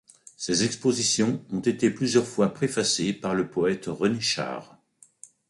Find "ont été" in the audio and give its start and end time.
1.51-1.91